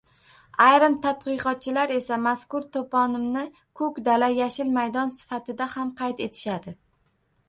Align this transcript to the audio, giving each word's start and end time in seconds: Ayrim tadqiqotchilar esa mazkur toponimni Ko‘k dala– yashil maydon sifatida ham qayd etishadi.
Ayrim 0.67 0.93
tadqiqotchilar 1.01 1.91
esa 1.97 2.17
mazkur 2.23 2.65
toponimni 2.77 3.43
Ko‘k 3.81 3.99
dala– 4.07 4.31
yashil 4.39 4.71
maydon 4.79 5.13
sifatida 5.19 5.69
ham 5.75 5.93
qayd 6.01 6.25
etishadi. 6.27 6.75